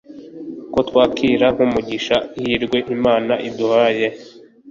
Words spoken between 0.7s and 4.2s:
ko twakira nk'umugisha ihirwe imana iduhaye